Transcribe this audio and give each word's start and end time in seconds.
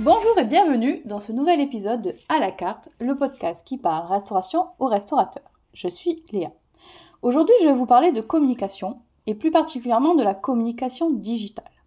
Bonjour 0.00 0.38
et 0.38 0.44
bienvenue 0.44 1.02
dans 1.06 1.18
ce 1.18 1.32
nouvel 1.32 1.60
épisode 1.60 2.02
de 2.02 2.14
À 2.28 2.38
la 2.38 2.52
carte, 2.52 2.88
le 3.00 3.16
podcast 3.16 3.66
qui 3.66 3.78
parle 3.78 4.06
restauration 4.06 4.68
aux 4.78 4.86
restaurateurs. 4.86 5.50
Je 5.72 5.88
suis 5.88 6.22
Léa. 6.30 6.52
Aujourd'hui, 7.22 7.56
je 7.60 7.66
vais 7.66 7.74
vous 7.74 7.84
parler 7.84 8.12
de 8.12 8.20
communication 8.20 9.00
et 9.26 9.34
plus 9.34 9.50
particulièrement 9.50 10.14
de 10.14 10.22
la 10.22 10.34
communication 10.34 11.10
digitale. 11.10 11.77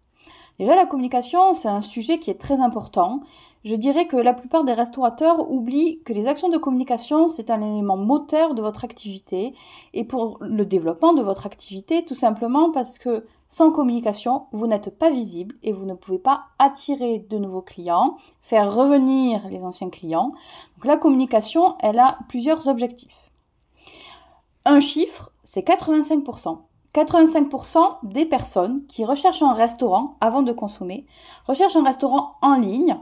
Déjà, 0.62 0.76
la 0.76 0.86
communication, 0.86 1.54
c'est 1.54 1.66
un 1.66 1.80
sujet 1.80 2.20
qui 2.20 2.30
est 2.30 2.38
très 2.38 2.60
important. 2.60 3.22
Je 3.64 3.74
dirais 3.74 4.06
que 4.06 4.16
la 4.16 4.32
plupart 4.32 4.62
des 4.62 4.74
restaurateurs 4.74 5.50
oublient 5.50 6.00
que 6.04 6.12
les 6.12 6.28
actions 6.28 6.50
de 6.50 6.56
communication, 6.56 7.26
c'est 7.26 7.50
un 7.50 7.60
élément 7.60 7.96
moteur 7.96 8.54
de 8.54 8.62
votre 8.62 8.84
activité 8.84 9.54
et 9.92 10.04
pour 10.04 10.38
le 10.40 10.64
développement 10.64 11.14
de 11.14 11.22
votre 11.22 11.46
activité, 11.46 12.04
tout 12.04 12.14
simplement 12.14 12.70
parce 12.70 13.00
que 13.00 13.26
sans 13.48 13.72
communication, 13.72 14.46
vous 14.52 14.68
n'êtes 14.68 14.96
pas 14.96 15.10
visible 15.10 15.56
et 15.64 15.72
vous 15.72 15.84
ne 15.84 15.94
pouvez 15.94 16.20
pas 16.20 16.44
attirer 16.60 17.18
de 17.18 17.38
nouveaux 17.38 17.60
clients, 17.60 18.16
faire 18.40 18.72
revenir 18.72 19.48
les 19.48 19.64
anciens 19.64 19.90
clients. 19.90 20.32
Donc 20.76 20.84
la 20.84 20.96
communication, 20.96 21.74
elle 21.80 21.98
a 21.98 22.18
plusieurs 22.28 22.68
objectifs. 22.68 23.32
Un 24.64 24.78
chiffre, 24.78 25.32
c'est 25.42 25.66
85%. 25.66 26.58
85% 26.94 27.98
des 28.02 28.26
personnes 28.26 28.84
qui 28.86 29.04
recherchent 29.04 29.42
un 29.42 29.54
restaurant 29.54 30.16
avant 30.20 30.42
de 30.42 30.52
consommer 30.52 31.06
recherchent 31.46 31.76
un 31.76 31.84
restaurant 31.84 32.34
en 32.42 32.54
ligne. 32.54 32.98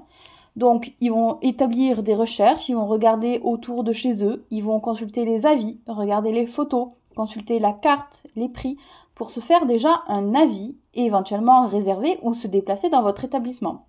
Donc, 0.56 0.94
ils 1.00 1.10
vont 1.10 1.38
établir 1.42 2.02
des 2.02 2.14
recherches, 2.14 2.69
ils 2.69 2.77
vont 2.77 2.86
regarder 2.86 3.41
autour 3.42 3.82
de 3.84 3.92
chez 3.92 4.24
eux, 4.24 4.47
ils 4.50 4.64
vont 4.64 4.80
consulter 4.80 5.24
les 5.24 5.47
avis, 5.47 5.80
regarder 5.86 6.32
les 6.32 6.47
photos, 6.47 6.88
consulter 7.16 7.58
la 7.58 7.72
carte, 7.72 8.27
les 8.36 8.48
prix, 8.48 8.77
pour 9.14 9.30
se 9.30 9.41
faire 9.41 9.66
déjà 9.66 10.02
un 10.08 10.34
avis 10.34 10.77
et 10.94 11.04
éventuellement 11.04 11.66
réserver 11.66 12.19
ou 12.22 12.34
se 12.34 12.47
déplacer 12.47 12.88
dans 12.88 13.02
votre 13.02 13.25
établissement. 13.25 13.86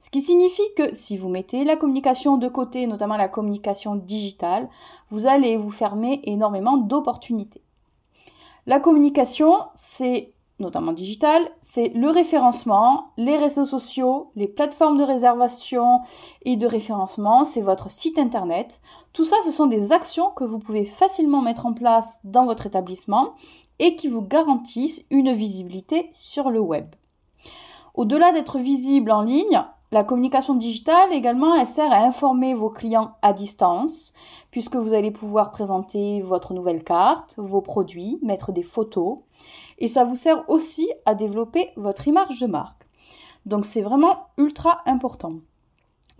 Ce 0.00 0.10
qui 0.10 0.20
signifie 0.20 0.62
que 0.76 0.94
si 0.94 1.16
vous 1.16 1.28
mettez 1.28 1.64
la 1.64 1.76
communication 1.76 2.36
de 2.36 2.48
côté, 2.48 2.86
notamment 2.86 3.16
la 3.16 3.28
communication 3.28 3.96
digitale, 3.96 4.68
vous 5.10 5.26
allez 5.26 5.56
vous 5.56 5.70
fermer 5.70 6.20
énormément 6.24 6.76
d'opportunités. 6.76 7.62
La 8.68 8.80
communication, 8.80 9.60
c'est 9.72 10.34
notamment 10.58 10.92
digitale, 10.92 11.40
c'est 11.62 11.88
le 11.94 12.10
référencement, 12.10 13.12
les 13.16 13.38
réseaux 13.38 13.64
sociaux, 13.64 14.30
les 14.36 14.46
plateformes 14.46 14.98
de 14.98 15.04
réservation 15.04 16.00
et 16.42 16.56
de 16.56 16.66
référencement, 16.66 17.44
c'est 17.44 17.62
votre 17.62 17.90
site 17.90 18.18
internet. 18.18 18.82
Tout 19.14 19.24
ça, 19.24 19.36
ce 19.46 19.50
sont 19.50 19.68
des 19.68 19.92
actions 19.92 20.28
que 20.32 20.44
vous 20.44 20.58
pouvez 20.58 20.84
facilement 20.84 21.40
mettre 21.40 21.64
en 21.64 21.72
place 21.72 22.20
dans 22.24 22.44
votre 22.44 22.66
établissement 22.66 23.32
et 23.78 23.96
qui 23.96 24.08
vous 24.08 24.20
garantissent 24.20 25.06
une 25.10 25.32
visibilité 25.32 26.10
sur 26.12 26.50
le 26.50 26.60
web. 26.60 26.94
Au-delà 27.94 28.32
d'être 28.32 28.58
visible 28.58 29.12
en 29.12 29.22
ligne, 29.22 29.64
la 29.90 30.04
communication 30.04 30.54
digitale 30.54 31.12
également, 31.12 31.54
elle 31.54 31.66
sert 31.66 31.90
à 31.92 32.04
informer 32.04 32.52
vos 32.52 32.68
clients 32.68 33.12
à 33.22 33.32
distance, 33.32 34.12
puisque 34.50 34.76
vous 34.76 34.92
allez 34.92 35.10
pouvoir 35.10 35.50
présenter 35.50 36.20
votre 36.20 36.52
nouvelle 36.52 36.84
carte, 36.84 37.34
vos 37.38 37.62
produits, 37.62 38.18
mettre 38.22 38.52
des 38.52 38.62
photos, 38.62 39.18
et 39.78 39.88
ça 39.88 40.04
vous 40.04 40.16
sert 40.16 40.48
aussi 40.50 40.90
à 41.06 41.14
développer 41.14 41.70
votre 41.76 42.06
image 42.06 42.40
de 42.40 42.46
marque. 42.46 42.86
Donc 43.46 43.64
c'est 43.64 43.80
vraiment 43.80 44.26
ultra 44.36 44.82
important. 44.84 45.36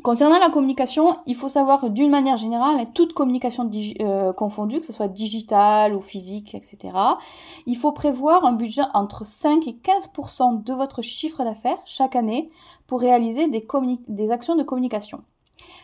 Concernant 0.04 0.38
la 0.38 0.48
communication, 0.48 1.16
il 1.26 1.34
faut 1.34 1.48
savoir 1.48 1.90
d'une 1.90 2.10
manière 2.10 2.36
générale, 2.36 2.86
toute 2.94 3.14
communication 3.14 3.68
euh, 4.00 4.32
confondue, 4.32 4.78
que 4.78 4.86
ce 4.86 4.92
soit 4.92 5.08
digitale 5.08 5.92
ou 5.92 6.00
physique, 6.00 6.54
etc., 6.54 6.96
il 7.66 7.76
faut 7.76 7.90
prévoir 7.90 8.44
un 8.44 8.52
budget 8.52 8.82
entre 8.94 9.26
5 9.26 9.66
et 9.66 9.72
15% 9.72 10.62
de 10.62 10.72
votre 10.72 11.02
chiffre 11.02 11.42
d'affaires 11.42 11.78
chaque 11.84 12.14
année 12.14 12.48
pour 12.86 13.00
réaliser 13.00 13.48
des, 13.48 13.66
des 14.06 14.30
actions 14.30 14.54
de 14.54 14.62
communication. 14.62 15.24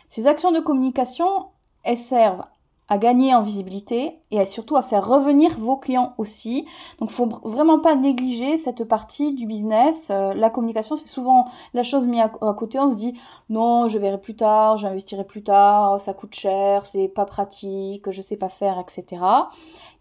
Ces 0.07 0.27
actions 0.27 0.53
de 0.53 0.59
communication, 0.61 1.47
elles 1.83 1.97
servent 1.97 2.45
à 2.87 2.97
gagner 2.97 3.33
en 3.33 3.41
visibilité 3.41 4.19
et 4.31 4.45
surtout 4.45 4.75
à 4.75 4.83
faire 4.83 5.07
revenir 5.07 5.59
vos 5.59 5.77
clients 5.77 6.13
aussi. 6.17 6.65
Donc 6.99 7.09
faut 7.09 7.27
vraiment 7.43 7.79
pas 7.79 7.95
négliger 7.95 8.57
cette 8.57 8.83
partie 8.83 9.33
du 9.33 9.45
business. 9.45 10.09
Euh, 10.11 10.33
la 10.33 10.49
communication 10.49 10.97
c'est 10.97 11.07
souvent 11.07 11.47
la 11.73 11.83
chose 11.83 12.07
mise 12.07 12.21
à, 12.21 12.53
côté. 12.53 12.79
On 12.79 12.91
se 12.91 12.95
dit 12.95 13.13
non 13.49 13.87
je 13.87 13.97
verrai 13.97 14.19
plus 14.19 14.35
tard, 14.35 14.77
j'investirai 14.77 15.23
plus 15.23 15.43
tard, 15.43 15.99
ça 15.99 16.13
coûte 16.13 16.35
cher, 16.35 16.85
c'est 16.85 17.07
pas 17.07 17.25
pratique, 17.25 18.09
je 18.11 18.21
sais 18.21 18.37
pas 18.37 18.49
faire, 18.49 18.79
etc. 18.79 19.23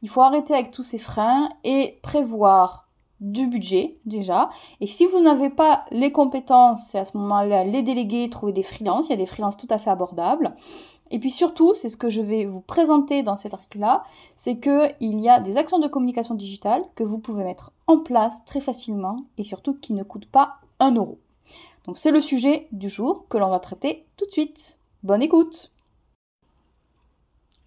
Il 0.03 0.09
faut 0.09 0.21
arrêter 0.21 0.55
avec 0.55 0.71
tous 0.71 0.83
ces 0.83 0.99
freins 0.99 1.49
et 1.65 1.99
prévoir 2.03 2.84
du 3.25 3.47
budget 3.47 3.97
déjà. 4.05 4.51
Et 4.81 4.87
si 4.87 5.07
vous 5.07 5.21
n'avez 5.21 5.49
pas 5.49 5.85
les 5.91 6.13
compétences, 6.13 6.95
à 6.95 7.05
ce 7.05 7.17
moment-là 7.17 7.65
les 7.65 7.83
déléguer, 7.83 8.29
trouver 8.29 8.53
des 8.53 8.63
freelances. 8.63 9.07
Il 9.07 9.11
y 9.11 9.15
a 9.15 9.17
des 9.17 9.27
freelances 9.27 9.57
tout 9.57 9.67
à 9.71 9.79
fait 9.79 9.91
abordables. 9.91 10.55
Et 11.11 11.19
puis 11.19 11.31
surtout, 11.31 11.75
c'est 11.75 11.89
ce 11.89 11.97
que 11.97 12.11
je 12.11 12.21
vais 12.21 12.45
vous 12.45 12.61
présenter 12.61 13.23
dans 13.23 13.37
cet 13.37 13.55
article-là, 13.55 14.05
c'est 14.35 14.59
qu'il 14.59 15.21
y 15.21 15.29
a 15.29 15.41
des 15.41 15.57
actions 15.57 15.79
de 15.79 15.89
communication 15.89 16.35
digitale 16.35 16.85
que 16.95 17.05
vous 17.05 17.19
pouvez 17.19 17.45
mettre 17.45 17.73
en 17.87 17.99
place 17.99 18.45
très 18.45 18.61
facilement 18.61 19.25
et 19.39 19.45
surtout 19.45 19.75
qui 19.75 19.95
ne 19.95 20.03
coûtent 20.03 20.27
pas 20.27 20.57
un 20.81 20.95
euro. 20.95 21.19
Donc 21.87 21.99
c'est 21.99 22.11
le 22.11 22.21
sujet 22.21 22.69
du 22.73 22.89
jour 22.89 23.27
que 23.29 23.39
l'on 23.39 23.51
va 23.51 23.59
traiter 23.59 24.07
tout 24.17 24.27
de 24.27 24.31
suite. 24.31 24.79
Bonne 25.03 25.23
écoute 25.23 25.71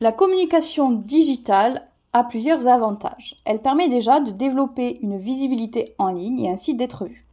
La 0.02 0.12
communication 0.12 0.92
digitale 0.92 1.88
a 2.14 2.24
plusieurs 2.24 2.68
avantages. 2.68 3.36
Elle 3.46 3.62
permet 3.62 3.90
déjà 3.90 4.20
de 4.20 4.32
développer 4.32 5.00
une 5.02 5.18
visibilité 5.18 5.96
en 5.98 6.10
ligne 6.10 6.40
et 6.40 6.50
ainsi 6.50 6.76
d'être 6.76 7.06
vue. 7.06 7.28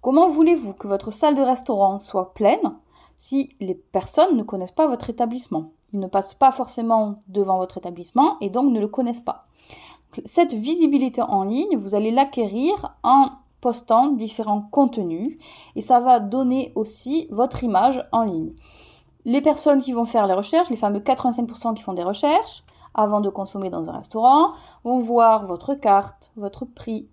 Comment 0.00 0.28
voulez-vous 0.28 0.74
que 0.74 0.88
votre 0.88 1.10
salle 1.10 1.34
de 1.34 1.42
restaurant 1.42 1.98
soit 1.98 2.34
pleine 2.34 2.76
si 3.16 3.50
les 3.60 3.74
personnes 3.74 4.36
ne 4.36 4.42
connaissent 4.42 4.72
pas 4.72 4.88
votre 4.88 5.08
établissement? 5.08 5.70
Ils 5.92 6.00
ne 6.00 6.08
passent 6.08 6.34
pas 6.34 6.52
forcément 6.52 7.22
devant 7.28 7.58
votre 7.58 7.78
établissement 7.78 8.36
et 8.40 8.50
donc 8.50 8.72
ne 8.72 8.80
le 8.80 8.88
connaissent 8.88 9.20
pas. 9.20 9.46
Cette 10.24 10.54
visibilité 10.54 11.22
en 11.22 11.44
ligne, 11.44 11.76
vous 11.76 11.94
allez 11.94 12.10
l'acquérir 12.10 12.96
en 13.02 13.30
postant 13.60 14.08
différents 14.08 14.60
contenus 14.60 15.38
et 15.74 15.80
ça 15.80 16.00
va 16.00 16.20
donner 16.20 16.72
aussi 16.74 17.28
votre 17.30 17.64
image 17.64 18.02
en 18.12 18.22
ligne. 18.22 18.52
Les 19.24 19.40
personnes 19.40 19.80
qui 19.80 19.92
vont 19.92 20.04
faire 20.04 20.26
les 20.26 20.34
recherches, 20.34 20.68
les 20.68 20.76
fameux 20.76 21.00
85% 21.00 21.74
qui 21.74 21.82
font 21.82 21.94
des 21.94 22.02
recherches 22.02 22.62
avant 22.94 23.20
de 23.20 23.30
consommer 23.30 23.70
dans 23.70 23.88
un 23.88 23.96
restaurant, 23.98 24.52
vont 24.84 24.98
voir 24.98 25.46
votre 25.46 25.74
carte, 25.74 26.32
votre 26.36 26.64
prix, 26.64 27.08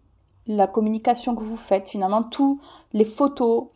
la 0.48 0.68
communication 0.68 1.36
que 1.36 1.44
vous 1.44 1.58
faites, 1.58 1.90
finalement, 1.90 2.24
tous 2.24 2.60
les 2.94 3.06
photos, 3.06 3.68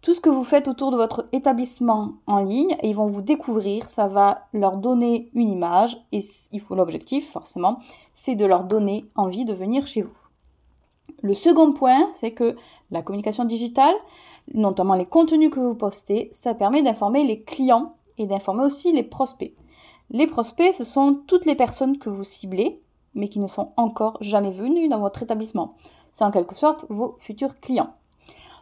tout 0.00 0.14
ce 0.14 0.20
que 0.20 0.30
vous 0.30 0.44
faites 0.44 0.68
autour 0.68 0.90
de 0.90 0.96
votre 0.96 1.26
établissement 1.32 2.12
en 2.26 2.38
ligne 2.40 2.76
et 2.82 2.90
ils 2.90 2.94
vont 2.94 3.06
vous 3.06 3.22
découvrir, 3.22 3.88
ça 3.88 4.06
va 4.06 4.46
leur 4.52 4.76
donner 4.76 5.30
une 5.34 5.50
image 5.50 5.96
et 6.12 6.20
il 6.52 6.60
faut 6.60 6.74
l'objectif 6.74 7.32
forcément, 7.32 7.78
c'est 8.14 8.36
de 8.36 8.46
leur 8.46 8.64
donner 8.64 9.06
envie 9.16 9.44
de 9.44 9.52
venir 9.52 9.86
chez 9.86 10.02
vous. 10.02 10.16
Le 11.22 11.34
second 11.34 11.72
point, 11.72 12.08
c'est 12.12 12.32
que 12.32 12.56
la 12.90 13.02
communication 13.02 13.44
digitale, 13.44 13.94
notamment 14.54 14.94
les 14.94 15.06
contenus 15.06 15.50
que 15.50 15.58
vous 15.58 15.74
postez, 15.74 16.28
ça 16.32 16.54
permet 16.54 16.82
d'informer 16.82 17.24
les 17.24 17.42
clients 17.42 17.94
et 18.18 18.26
d'informer 18.26 18.64
aussi 18.64 18.92
les 18.92 19.02
prospects. 19.02 19.54
Les 20.10 20.26
prospects, 20.26 20.74
ce 20.74 20.84
sont 20.84 21.20
toutes 21.26 21.44
les 21.44 21.54
personnes 21.54 21.98
que 21.98 22.08
vous 22.08 22.24
ciblez, 22.24 22.82
mais 23.14 23.28
qui 23.28 23.40
ne 23.40 23.46
sont 23.46 23.72
encore 23.76 24.16
jamais 24.20 24.50
venues 24.50 24.88
dans 24.88 25.00
votre 25.00 25.22
établissement. 25.22 25.74
C'est 26.12 26.24
en 26.24 26.30
quelque 26.30 26.56
sorte 26.56 26.86
vos 26.88 27.16
futurs 27.18 27.60
clients. 27.60 27.94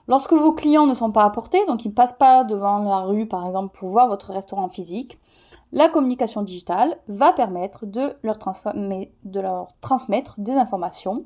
Lorsque 0.09 0.33
vos 0.33 0.53
clients 0.53 0.87
ne 0.87 0.95
sont 0.95 1.11
pas 1.11 1.25
apportés, 1.25 1.65
donc 1.67 1.85
ils 1.85 1.89
ne 1.89 1.95
passent 1.95 2.17
pas 2.17 2.45
devant 2.45 2.79
la 2.79 3.00
rue 3.00 3.26
par 3.26 3.47
exemple 3.47 3.76
pour 3.76 3.88
voir 3.88 4.06
votre 4.06 4.32
restaurant 4.32 4.69
physique, 4.69 5.19
la 5.73 5.88
communication 5.88 6.43
digitale 6.43 6.97
va 7.09 7.32
permettre 7.32 7.87
de 7.87 8.15
leur, 8.23 8.38
transmettre 8.38 10.35
des 10.38 10.53
informations. 10.53 11.25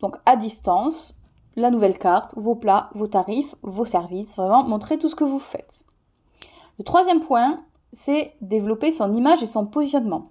Donc 0.00 0.16
à 0.26 0.36
distance, 0.36 1.16
la 1.56 1.70
nouvelle 1.70 1.98
carte, 1.98 2.34
vos 2.36 2.54
plats, 2.54 2.90
vos 2.94 3.08
tarifs, 3.08 3.54
vos 3.62 3.84
services, 3.84 4.36
vraiment 4.36 4.64
montrer 4.64 4.96
tout 4.96 5.08
ce 5.08 5.16
que 5.16 5.24
vous 5.24 5.40
faites. 5.40 5.84
Le 6.78 6.84
troisième 6.84 7.20
point, 7.20 7.58
c'est 7.92 8.34
développer 8.40 8.92
son 8.92 9.12
image 9.12 9.42
et 9.42 9.46
son 9.46 9.66
positionnement. 9.66 10.24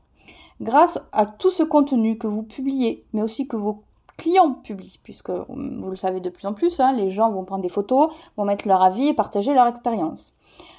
Grâce 0.62 1.00
à 1.12 1.26
tout 1.26 1.52
ce 1.52 1.64
contenu 1.64 2.18
que 2.18 2.28
vous 2.28 2.44
publiez, 2.44 3.04
mais 3.14 3.22
aussi 3.22 3.48
que 3.48 3.56
vos 3.56 3.84
clients 4.18 4.54
publient, 4.54 5.00
puisque 5.02 5.32
vous 5.32 5.90
le 5.90 5.96
savez 5.96 6.20
de 6.20 6.30
plus 6.30 6.46
en 6.46 6.54
plus, 6.54 6.80
hein, 6.80 6.94
les 6.94 7.10
gens 7.10 7.32
vont 7.32 7.44
prendre 7.44 7.64
des 7.64 7.70
photos, 7.70 8.14
vont 8.38 8.46
mettre 8.46 8.68
leur 8.68 8.82
avis 8.84 9.08
et 9.08 9.14
partager 9.14 9.54
leur 9.54 9.66
expérience. 9.66 10.36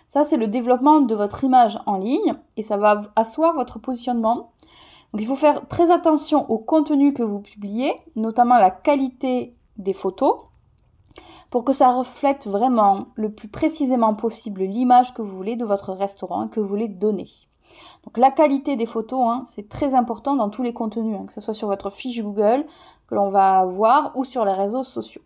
Ça, 0.07 0.25
c'est 0.25 0.37
le 0.37 0.47
développement 0.47 1.01
de 1.01 1.15
votre 1.15 1.43
image 1.43 1.79
en 1.87 1.97
ligne 1.97 2.35
et 2.57 2.63
ça 2.63 2.77
va 2.77 3.03
asseoir 3.17 3.55
votre 3.55 3.79
positionnement. 3.79 4.53
Donc, 5.13 5.21
il 5.21 5.27
faut 5.27 5.37
faire 5.37 5.67
très 5.67 5.91
attention 5.91 6.49
au 6.51 6.59
contenu 6.59 7.13
que 7.13 7.23
vous 7.23 7.41
publiez, 7.41 7.93
notamment 8.15 8.59
la 8.59 8.71
qualité 8.71 9.57
des 9.77 9.93
photos, 9.93 10.35
pour 11.51 11.65
que 11.65 11.73
ça 11.73 11.93
reflète 11.93 12.47
vraiment 12.47 13.07
le 13.15 13.31
plus 13.31 13.49
précisément 13.49 14.15
possible 14.15 14.63
l'image 14.63 15.15
que 15.15 15.23
vous 15.23 15.37
voulez 15.37 15.57
de 15.57 15.65
votre 15.65 15.93
restaurant, 15.93 16.49
que 16.49 16.61
vous 16.61 16.69
voulez 16.69 16.89
donner. 16.89 17.29
Donc 18.05 18.19
la 18.19 18.31
qualité 18.31 18.77
des 18.77 18.87
photos, 18.87 19.21
hein, 19.23 19.43
c'est 19.45 19.69
très 19.69 19.95
important 19.95 20.35
dans 20.35 20.51
tous 20.51 20.63
les 20.63 20.73
contenus, 20.73 21.17
hein, 21.19 21.25
que 21.27 21.33
ce 21.33 21.41
soit 21.41 21.55
sur 21.55 21.69
votre 21.69 21.91
fiche 21.91 22.23
Google 22.23 22.67
que 23.07 23.15
l'on 23.15 23.29
va 23.29 23.65
voir 23.65 24.13
ou 24.17 24.25
sur 24.25 24.45
les 24.45 24.53
réseaux 24.53 24.85
sociaux. 24.85 25.23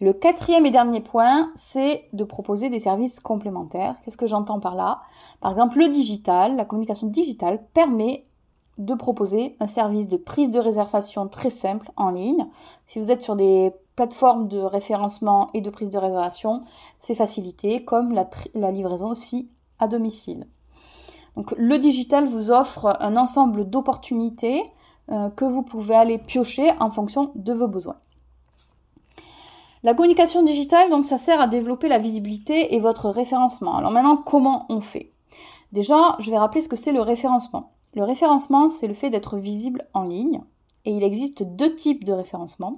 le 0.00 0.12
quatrième 0.12 0.66
et 0.66 0.70
dernier 0.70 1.00
point, 1.00 1.50
c'est 1.54 2.08
de 2.12 2.24
proposer 2.24 2.68
des 2.68 2.80
services 2.80 3.18
complémentaires. 3.18 3.96
Qu'est-ce 4.04 4.18
que 4.18 4.26
j'entends 4.26 4.60
par 4.60 4.74
là? 4.74 5.00
Par 5.40 5.52
exemple, 5.52 5.78
le 5.78 5.88
digital, 5.88 6.54
la 6.56 6.66
communication 6.66 7.06
digitale 7.06 7.64
permet 7.72 8.26
de 8.76 8.94
proposer 8.94 9.56
un 9.58 9.66
service 9.66 10.06
de 10.06 10.18
prise 10.18 10.50
de 10.50 10.60
réservation 10.60 11.28
très 11.28 11.48
simple 11.48 11.90
en 11.96 12.10
ligne. 12.10 12.46
Si 12.86 12.98
vous 12.98 13.10
êtes 13.10 13.22
sur 13.22 13.36
des 13.36 13.72
plateformes 13.96 14.46
de 14.46 14.58
référencement 14.58 15.48
et 15.54 15.62
de 15.62 15.70
prise 15.70 15.88
de 15.88 15.98
réservation, 15.98 16.60
c'est 16.98 17.14
facilité, 17.14 17.84
comme 17.84 18.12
la, 18.12 18.70
livraison 18.70 19.08
aussi 19.08 19.48
à 19.78 19.88
domicile. 19.88 20.46
Donc 21.34 21.52
le 21.56 21.78
digital 21.78 22.28
vous 22.28 22.50
offre 22.50 22.96
un 23.00 23.16
ensemble 23.16 23.68
d'opportunités 23.68 24.62
euh, 25.10 25.30
que 25.30 25.44
vous 25.44 25.62
pouvez 25.62 25.96
aller 25.96 26.18
piocher 26.18 26.70
en 26.78 26.90
fonction 26.90 27.32
de 27.34 27.52
vos 27.52 27.68
besoins. 27.68 27.96
La 29.82 29.94
communication 29.94 30.42
digitale, 30.42 30.90
donc, 30.90 31.04
ça 31.04 31.16
sert 31.16 31.40
à 31.40 31.46
développer 31.46 31.88
la 31.88 31.98
visibilité 31.98 32.74
et 32.74 32.80
votre 32.80 33.08
référencement. 33.08 33.76
Alors 33.76 33.92
maintenant, 33.92 34.16
comment 34.16 34.66
on 34.68 34.80
fait? 34.80 35.12
Déjà, 35.70 36.16
je 36.18 36.30
vais 36.30 36.38
rappeler 36.38 36.60
ce 36.60 36.68
que 36.68 36.74
c'est 36.74 36.90
le 36.90 37.02
référencement. 37.02 37.72
Le 37.94 38.02
référencement, 38.02 38.68
c'est 38.68 38.88
le 38.88 38.94
fait 38.94 39.10
d'être 39.10 39.36
visible 39.36 39.86
en 39.94 40.02
ligne, 40.02 40.42
et 40.86 40.90
il 40.90 41.04
existe 41.04 41.44
deux 41.44 41.74
types 41.76 42.02
de 42.02 42.12
référencement. 42.12 42.72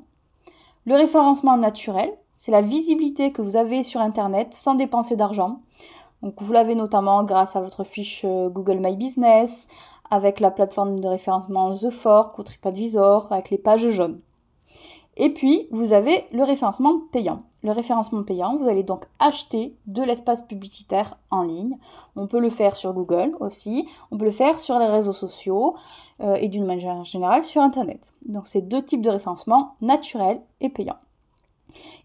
Le 0.84 0.94
référencement 0.94 1.56
naturel, 1.56 2.10
c'est 2.36 2.52
la 2.52 2.62
visibilité 2.62 3.32
que 3.32 3.42
vous 3.42 3.56
avez 3.56 3.82
sur 3.82 4.00
Internet 4.00 4.54
sans 4.54 4.74
dépenser 4.74 5.16
d'argent. 5.16 5.60
Donc 6.22 6.40
vous 6.40 6.52
l'avez 6.52 6.74
notamment 6.74 7.22
grâce 7.24 7.56
à 7.56 7.60
votre 7.60 7.84
fiche 7.84 8.22
euh, 8.24 8.48
Google 8.48 8.80
My 8.80 8.96
Business, 8.96 9.68
avec 10.10 10.40
la 10.40 10.50
plateforme 10.50 10.98
de 10.98 11.08
référencement 11.08 11.76
The 11.76 11.90
Fork 11.90 12.38
ou 12.38 12.42
TripAdvisor, 12.42 13.30
avec 13.30 13.50
les 13.50 13.58
pages 13.58 13.88
jaunes. 13.90 14.20
Et 15.18 15.30
puis, 15.30 15.66
vous 15.72 15.92
avez 15.92 16.24
le 16.32 16.44
référencement 16.44 17.00
payant. 17.12 17.40
Le 17.64 17.72
référencement 17.72 18.22
payant, 18.22 18.56
vous 18.56 18.68
allez 18.68 18.84
donc 18.84 19.06
acheter 19.18 19.76
de 19.86 20.02
l'espace 20.02 20.42
publicitaire 20.42 21.18
en 21.32 21.42
ligne. 21.42 21.76
On 22.14 22.28
peut 22.28 22.38
le 22.38 22.50
faire 22.50 22.76
sur 22.76 22.94
Google 22.94 23.32
aussi, 23.40 23.88
on 24.12 24.16
peut 24.16 24.26
le 24.26 24.30
faire 24.30 24.60
sur 24.60 24.78
les 24.78 24.86
réseaux 24.86 25.12
sociaux 25.12 25.74
euh, 26.20 26.36
et 26.36 26.48
d'une 26.48 26.64
manière 26.64 27.04
générale 27.04 27.42
sur 27.42 27.60
Internet. 27.60 28.12
Donc 28.24 28.46
c'est 28.46 28.62
deux 28.62 28.82
types 28.82 29.02
de 29.02 29.10
référencement, 29.10 29.74
naturel 29.80 30.40
et 30.60 30.68
payant. 30.68 30.96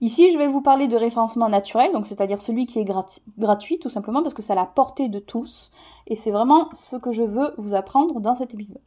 Ici, 0.01 0.31
je 0.31 0.37
vais 0.39 0.47
vous 0.47 0.61
parler 0.61 0.87
de 0.87 0.97
référencement 0.97 1.49
naturel, 1.49 1.91
donc 1.93 2.07
c'est-à-dire 2.07 2.41
celui 2.41 2.65
qui 2.65 2.79
est 2.79 2.91
gratuit 3.37 3.79
tout 3.79 3.89
simplement 3.89 4.23
parce 4.23 4.33
que 4.33 4.41
c'est 4.41 4.51
à 4.53 4.55
la 4.55 4.65
portée 4.65 5.07
de 5.07 5.19
tous 5.19 5.71
et 6.07 6.15
c'est 6.15 6.31
vraiment 6.31 6.67
ce 6.73 6.95
que 6.95 7.11
je 7.11 7.23
veux 7.23 7.53
vous 7.57 7.75
apprendre 7.75 8.19
dans 8.19 8.35
cet 8.35 8.55
épisode. 8.55 8.81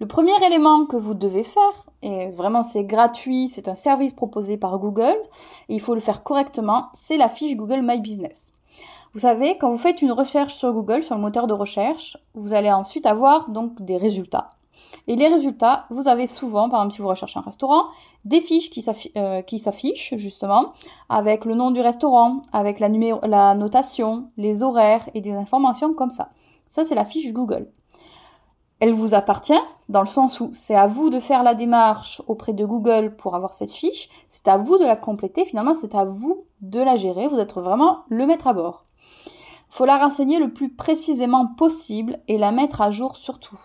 Le 0.00 0.06
premier 0.06 0.32
élément 0.44 0.86
que 0.86 0.96
vous 0.96 1.14
devez 1.14 1.44
faire, 1.44 1.86
et 2.02 2.30
vraiment 2.30 2.64
c'est 2.64 2.84
gratuit, 2.84 3.48
c'est 3.48 3.68
un 3.68 3.76
service 3.76 4.12
proposé 4.12 4.56
par 4.56 4.78
Google, 4.78 5.16
et 5.68 5.74
il 5.74 5.80
faut 5.80 5.94
le 5.94 6.00
faire 6.00 6.24
correctement, 6.24 6.88
c'est 6.94 7.16
la 7.16 7.28
fiche 7.28 7.56
Google 7.56 7.82
My 7.82 8.00
Business. 8.00 8.52
Vous 9.12 9.20
savez, 9.20 9.56
quand 9.56 9.70
vous 9.70 9.78
faites 9.78 10.02
une 10.02 10.10
recherche 10.10 10.54
sur 10.54 10.72
Google, 10.72 11.04
sur 11.04 11.14
le 11.14 11.20
moteur 11.20 11.46
de 11.46 11.54
recherche, 11.54 12.16
vous 12.34 12.54
allez 12.54 12.72
ensuite 12.72 13.06
avoir 13.06 13.48
donc 13.48 13.80
des 13.82 13.96
résultats. 13.96 14.48
Et 15.06 15.14
les 15.14 15.28
résultats, 15.28 15.86
vous 15.90 16.08
avez 16.08 16.26
souvent, 16.26 16.68
par 16.68 16.80
exemple 16.80 16.94
si 16.94 17.02
vous 17.02 17.08
recherchez 17.08 17.38
un 17.38 17.42
restaurant, 17.42 17.84
des 18.24 18.40
fiches 18.40 18.70
qui 18.70 18.84
euh, 19.16 19.42
s'affichent 19.58 20.14
justement 20.16 20.72
avec 21.08 21.44
le 21.44 21.54
nom 21.54 21.70
du 21.70 21.80
restaurant, 21.80 22.42
avec 22.52 22.80
la, 22.80 22.88
la 23.22 23.54
notation, 23.54 24.30
les 24.36 24.64
horaires 24.64 25.08
et 25.14 25.20
des 25.20 25.32
informations 25.32 25.94
comme 25.94 26.10
ça. 26.10 26.30
Ça, 26.68 26.82
c'est 26.82 26.96
la 26.96 27.04
fiche 27.04 27.32
Google 27.32 27.70
elle 28.84 28.92
vous 28.92 29.14
appartient, 29.14 29.62
dans 29.88 30.00
le 30.00 30.06
sens 30.06 30.40
où 30.40 30.50
c'est 30.52 30.74
à 30.74 30.86
vous 30.86 31.08
de 31.08 31.18
faire 31.18 31.42
la 31.42 31.54
démarche 31.54 32.20
auprès 32.28 32.52
de 32.52 32.66
Google 32.66 33.16
pour 33.16 33.34
avoir 33.34 33.54
cette 33.54 33.72
fiche, 33.72 34.10
c'est 34.28 34.46
à 34.46 34.58
vous 34.58 34.76
de 34.76 34.84
la 34.84 34.94
compléter, 34.94 35.46
finalement 35.46 35.72
c'est 35.72 35.94
à 35.94 36.04
vous 36.04 36.44
de 36.60 36.80
la 36.80 36.94
gérer, 36.94 37.26
vous 37.26 37.38
êtes 37.38 37.54
vraiment 37.54 38.00
le 38.10 38.26
maître 38.26 38.46
à 38.46 38.52
bord. 38.52 38.84
Faut 39.70 39.86
la 39.86 39.96
renseigner 39.96 40.38
le 40.38 40.52
plus 40.52 40.68
précisément 40.68 41.46
possible 41.46 42.18
et 42.28 42.36
la 42.36 42.52
mettre 42.52 42.82
à 42.82 42.90
jour 42.90 43.16
surtout. 43.16 43.58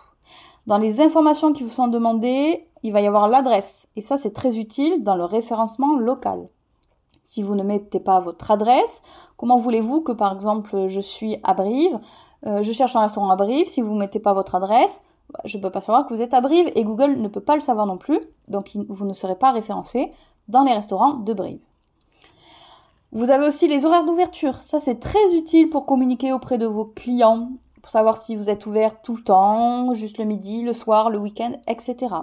Dans 0.66 0.78
les 0.78 1.02
informations 1.02 1.52
qui 1.52 1.64
vous 1.64 1.68
sont 1.68 1.88
demandées, 1.88 2.66
il 2.82 2.94
va 2.94 3.02
y 3.02 3.06
avoir 3.06 3.28
l'adresse, 3.28 3.88
et 3.96 4.00
ça 4.00 4.16
c'est 4.16 4.32
très 4.32 4.56
utile 4.56 5.04
dans 5.04 5.16
le 5.16 5.24
référencement 5.26 5.98
local. 5.98 6.48
Si 7.24 7.42
vous 7.42 7.56
ne 7.56 7.62
mettez 7.62 8.00
pas 8.00 8.20
votre 8.20 8.50
adresse, 8.50 9.02
comment 9.36 9.58
voulez-vous 9.58 10.00
que 10.00 10.12
par 10.12 10.34
exemple 10.34 10.86
je 10.86 11.00
suis 11.02 11.36
à 11.44 11.52
Brive, 11.52 12.00
euh, 12.46 12.62
je 12.62 12.72
cherche 12.72 12.96
un 12.96 13.00
restaurant 13.00 13.30
à 13.30 13.36
Brive, 13.36 13.68
si 13.68 13.82
vous 13.82 13.94
ne 13.94 14.00
mettez 14.00 14.20
pas 14.20 14.32
votre 14.32 14.54
adresse, 14.54 15.02
je 15.44 15.56
ne 15.56 15.62
peux 15.62 15.70
pas 15.70 15.80
savoir 15.80 16.06
que 16.06 16.14
vous 16.14 16.22
êtes 16.22 16.34
à 16.34 16.40
Brive 16.40 16.70
et 16.74 16.84
Google 16.84 17.20
ne 17.20 17.28
peut 17.28 17.40
pas 17.40 17.54
le 17.54 17.60
savoir 17.60 17.86
non 17.86 17.96
plus, 17.96 18.20
donc 18.48 18.76
vous 18.88 19.04
ne 19.04 19.12
serez 19.12 19.36
pas 19.36 19.52
référencé 19.52 20.10
dans 20.48 20.64
les 20.64 20.72
restaurants 20.72 21.14
de 21.14 21.32
Brive. 21.32 21.60
Vous 23.12 23.30
avez 23.30 23.46
aussi 23.46 23.66
les 23.66 23.86
horaires 23.86 24.04
d'ouverture. 24.04 24.54
Ça, 24.62 24.78
c'est 24.78 25.00
très 25.00 25.34
utile 25.34 25.68
pour 25.68 25.84
communiquer 25.84 26.32
auprès 26.32 26.58
de 26.58 26.66
vos 26.66 26.84
clients, 26.84 27.50
pour 27.82 27.90
savoir 27.90 28.16
si 28.16 28.36
vous 28.36 28.50
êtes 28.50 28.66
ouvert 28.66 29.02
tout 29.02 29.16
le 29.16 29.22
temps, 29.22 29.94
juste 29.94 30.18
le 30.18 30.24
midi, 30.24 30.62
le 30.62 30.72
soir, 30.72 31.10
le 31.10 31.18
week-end, 31.18 31.52
etc. 31.66 32.14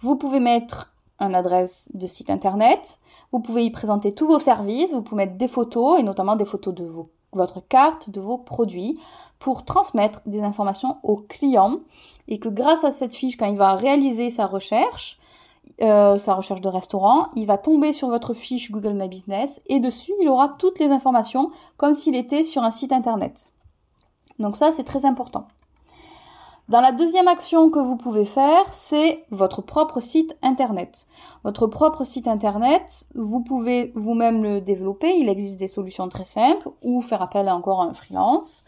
Vous 0.00 0.16
pouvez 0.16 0.40
mettre 0.40 0.94
une 1.20 1.34
adresse 1.34 1.90
de 1.94 2.06
site 2.06 2.30
internet, 2.30 3.00
vous 3.30 3.40
pouvez 3.40 3.64
y 3.64 3.70
présenter 3.70 4.12
tous 4.12 4.26
vos 4.26 4.38
services, 4.38 4.92
vous 4.92 5.02
pouvez 5.02 5.26
mettre 5.26 5.36
des 5.36 5.48
photos, 5.48 6.00
et 6.00 6.02
notamment 6.02 6.34
des 6.34 6.46
photos 6.46 6.74
de 6.74 6.84
vos 6.84 7.10
votre 7.32 7.60
carte 7.60 8.10
de 8.10 8.20
vos 8.20 8.38
produits 8.38 8.98
pour 9.38 9.64
transmettre 9.64 10.20
des 10.26 10.42
informations 10.42 10.98
au 11.02 11.16
client 11.16 11.80
et 12.28 12.38
que 12.38 12.48
grâce 12.48 12.84
à 12.84 12.92
cette 12.92 13.14
fiche, 13.14 13.36
quand 13.36 13.50
il 13.50 13.56
va 13.56 13.74
réaliser 13.74 14.30
sa 14.30 14.46
recherche, 14.46 15.18
euh, 15.80 16.18
sa 16.18 16.34
recherche 16.34 16.60
de 16.60 16.68
restaurant, 16.68 17.28
il 17.34 17.46
va 17.46 17.58
tomber 17.58 17.92
sur 17.92 18.08
votre 18.08 18.34
fiche 18.34 18.70
Google 18.70 18.94
My 18.94 19.08
Business 19.08 19.60
et 19.66 19.80
dessus, 19.80 20.12
il 20.20 20.28
aura 20.28 20.48
toutes 20.58 20.78
les 20.78 20.90
informations 20.90 21.50
comme 21.76 21.94
s'il 21.94 22.14
était 22.14 22.42
sur 22.42 22.62
un 22.62 22.70
site 22.70 22.92
internet. 22.92 23.52
Donc 24.38 24.56
ça, 24.56 24.72
c'est 24.72 24.84
très 24.84 25.06
important. 25.06 25.46
Dans 26.68 26.80
la 26.80 26.92
deuxième 26.92 27.26
action 27.26 27.70
que 27.70 27.80
vous 27.80 27.96
pouvez 27.96 28.24
faire, 28.24 28.72
c'est 28.72 29.24
votre 29.30 29.62
propre 29.62 29.98
site 29.98 30.38
internet. 30.42 31.08
Votre 31.42 31.66
propre 31.66 32.04
site 32.04 32.28
internet, 32.28 33.08
vous 33.16 33.40
pouvez 33.40 33.92
vous-même 33.96 34.44
le 34.44 34.60
développer. 34.60 35.12
Il 35.18 35.28
existe 35.28 35.58
des 35.58 35.66
solutions 35.66 36.08
très 36.08 36.24
simples 36.24 36.70
ou 36.80 37.02
faire 37.02 37.20
appel 37.20 37.48
à 37.48 37.56
encore 37.56 37.82
un 37.82 37.92
freelance. 37.92 38.64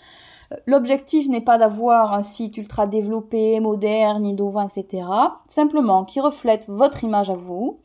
L'objectif 0.67 1.29
n'est 1.29 1.41
pas 1.41 1.57
d'avoir 1.57 2.13
un 2.13 2.23
site 2.23 2.57
ultra 2.57 2.87
développé, 2.87 3.59
moderne, 3.61 4.27
innovant, 4.27 4.69
etc. 4.69 5.07
Simplement 5.47 6.05
qui 6.05 6.21
reflète 6.21 6.69
votre 6.69 7.05
image 7.05 7.31
à 7.31 7.35
vous, 7.35 7.79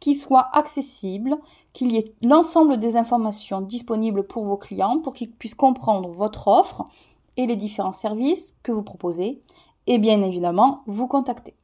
qui 0.00 0.14
soit 0.14 0.48
accessible, 0.52 1.36
qu'il 1.72 1.92
y 1.92 1.98
ait 1.98 2.14
l'ensemble 2.20 2.78
des 2.78 2.96
informations 2.96 3.60
disponibles 3.60 4.24
pour 4.24 4.44
vos 4.44 4.56
clients 4.56 4.98
pour 4.98 5.14
qu'ils 5.14 5.30
puissent 5.30 5.54
comprendre 5.54 6.08
votre 6.10 6.48
offre 6.48 6.86
et 7.36 7.46
les 7.46 7.56
différents 7.56 7.92
services 7.92 8.58
que 8.62 8.72
vous 8.72 8.82
proposez 8.82 9.42
et 9.86 9.98
bien 9.98 10.22
évidemment 10.22 10.82
vous 10.86 11.06
contacter. 11.06 11.54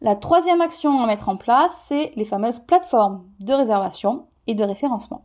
La 0.00 0.14
troisième 0.14 0.60
action 0.60 1.00
à 1.00 1.06
mettre 1.06 1.28
en 1.28 1.36
place, 1.36 1.84
c'est 1.86 2.12
les 2.16 2.26
fameuses 2.26 2.58
plateformes 2.58 3.24
de 3.40 3.54
réservation 3.54 4.26
et 4.46 4.54
de 4.54 4.64
référencement. 4.64 5.22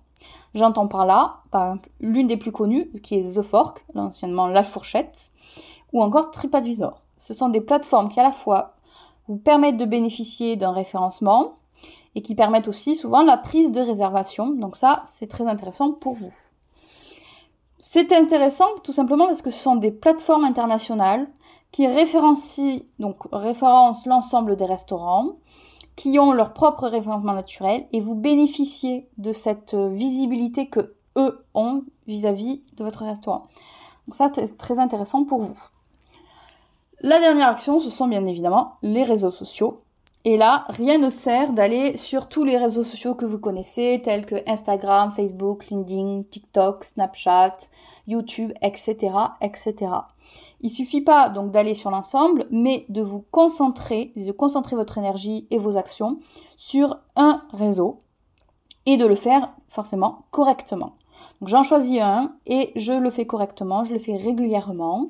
J'entends 0.53 0.87
par 0.87 1.05
là, 1.05 1.41
par 1.51 1.63
exemple, 1.63 1.89
l'une 1.99 2.27
des 2.27 2.37
plus 2.37 2.51
connues, 2.51 2.89
qui 3.03 3.15
est 3.15 3.35
The 3.35 3.41
Fork, 3.41 3.85
anciennement 3.95 4.47
La 4.47 4.63
Fourchette, 4.63 5.33
ou 5.91 6.01
encore 6.01 6.31
TripAdvisor. 6.31 7.01
Ce 7.17 7.33
sont 7.33 7.49
des 7.49 7.61
plateformes 7.61 8.09
qui 8.09 8.19
à 8.19 8.23
la 8.23 8.31
fois 8.31 8.75
vous 9.27 9.37
permettent 9.37 9.77
de 9.77 9.85
bénéficier 9.85 10.55
d'un 10.55 10.71
référencement 10.71 11.49
et 12.15 12.21
qui 12.21 12.35
permettent 12.35 12.67
aussi 12.67 12.95
souvent 12.95 13.23
la 13.23 13.37
prise 13.37 13.71
de 13.71 13.81
réservation. 13.81 14.51
Donc 14.51 14.75
ça, 14.75 15.03
c'est 15.05 15.27
très 15.27 15.47
intéressant 15.47 15.91
pour 15.91 16.13
vous. 16.13 16.31
C'est 17.83 18.11
intéressant 18.11 18.67
tout 18.83 18.91
simplement 18.91 19.25
parce 19.25 19.41
que 19.41 19.50
ce 19.50 19.57
sont 19.57 19.75
des 19.75 19.89
plateformes 19.89 20.43
internationales 20.43 21.27
qui 21.71 21.88
référencient, 21.88 22.81
donc 23.00 23.23
référencent 23.31 24.05
l'ensemble 24.05 24.55
des 24.55 24.65
restaurants, 24.65 25.29
qui 25.95 26.19
ont 26.19 26.31
leur 26.31 26.53
propre 26.53 26.88
référencement 26.88 27.33
naturel 27.33 27.88
et 27.91 28.00
vous 28.00 28.13
bénéficiez 28.13 29.09
de 29.17 29.33
cette 29.33 29.73
visibilité 29.73 30.69
que 30.69 30.93
eux 31.17 31.43
ont 31.55 31.83
vis-à-vis 32.05 32.61
de 32.77 32.83
votre 32.83 33.03
restaurant. 33.03 33.47
Donc 34.07 34.13
ça, 34.13 34.29
c'est 34.31 34.57
très 34.57 34.77
intéressant 34.77 35.23
pour 35.23 35.41
vous. 35.41 35.57
La 37.00 37.19
dernière 37.19 37.47
action, 37.47 37.79
ce 37.79 37.89
sont 37.89 38.07
bien 38.07 38.25
évidemment 38.25 38.75
les 38.83 39.03
réseaux 39.03 39.31
sociaux. 39.31 39.81
Et 40.23 40.37
là, 40.37 40.65
rien 40.69 40.99
ne 40.99 41.09
sert 41.09 41.51
d'aller 41.51 41.97
sur 41.97 42.29
tous 42.29 42.43
les 42.43 42.57
réseaux 42.57 42.83
sociaux 42.83 43.15
que 43.15 43.25
vous 43.25 43.39
connaissez, 43.39 44.01
tels 44.03 44.27
que 44.27 44.35
Instagram, 44.47 45.11
Facebook, 45.15 45.69
LinkedIn, 45.69 46.23
TikTok, 46.29 46.85
Snapchat, 46.85 47.57
YouTube, 48.07 48.51
etc., 48.61 49.15
etc. 49.41 49.93
Il 50.61 50.69
suffit 50.69 51.01
pas 51.01 51.29
donc 51.29 51.49
d'aller 51.51 51.73
sur 51.73 51.89
l'ensemble, 51.89 52.45
mais 52.51 52.85
de 52.89 53.01
vous 53.01 53.25
concentrer, 53.31 54.13
de 54.15 54.31
concentrer 54.31 54.75
votre 54.75 54.99
énergie 54.99 55.47
et 55.49 55.57
vos 55.57 55.75
actions 55.77 56.19
sur 56.55 56.99
un 57.15 57.41
réseau 57.51 57.97
et 58.85 58.97
de 58.97 59.05
le 59.05 59.15
faire 59.15 59.49
forcément 59.67 60.25
correctement. 60.29 60.97
Donc 61.39 61.49
j'en 61.49 61.63
choisis 61.63 61.99
un 61.99 62.27
et 62.45 62.71
je 62.75 62.93
le 62.93 63.09
fais 63.09 63.25
correctement, 63.25 63.83
je 63.83 63.93
le 63.93 63.99
fais 63.99 64.15
régulièrement. 64.15 65.07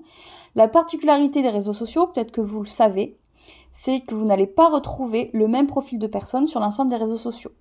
La 0.56 0.68
particularité 0.68 1.42
des 1.42 1.50
réseaux 1.50 1.74
sociaux, 1.74 2.08
peut-être 2.08 2.32
que 2.32 2.42
vous 2.42 2.62
le 2.62 2.68
savez, 2.68 3.18
c'est 3.72 4.02
que 4.02 4.16
vous 4.16 4.26
n'allez 4.26 4.48
pas 4.48 4.70
retrouver 4.70 5.30
le 5.34 5.48
même 5.48 5.68
profil 5.68 6.00
de 6.00 6.08
personne 6.08 6.48
sur 6.48 6.60
l'ensemble 6.60 6.90
des 6.90 6.98
réseaux 6.98 7.18
sociaux. 7.18 7.52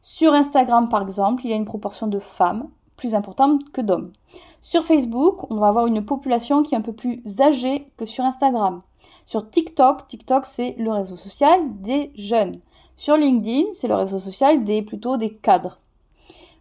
Sur 0.00 0.34
Instagram, 0.34 0.88
par 0.88 1.02
exemple, 1.02 1.44
il 1.44 1.50
y 1.50 1.52
a 1.52 1.56
une 1.56 1.64
proportion 1.64 2.06
de 2.06 2.18
femmes 2.18 2.68
plus 2.96 3.14
importante 3.14 3.70
que 3.72 3.80
d'hommes. 3.80 4.12
Sur 4.60 4.84
Facebook, 4.84 5.50
on 5.50 5.56
va 5.56 5.68
avoir 5.68 5.86
une 5.86 6.04
population 6.04 6.62
qui 6.62 6.74
est 6.74 6.78
un 6.78 6.82
peu 6.82 6.92
plus 6.92 7.22
âgée 7.40 7.88
que 7.96 8.06
sur 8.06 8.24
Instagram. 8.24 8.78
Sur 9.26 9.50
TikTok, 9.50 10.06
TikTok 10.06 10.46
c'est 10.46 10.76
le 10.78 10.92
réseau 10.92 11.16
social 11.16 11.60
des 11.80 12.12
jeunes. 12.14 12.60
Sur 12.94 13.16
LinkedIn, 13.16 13.72
c'est 13.72 13.88
le 13.88 13.94
réseau 13.94 14.18
social 14.18 14.62
des 14.62 14.82
plutôt 14.82 15.16
des 15.16 15.34
cadres. 15.34 15.78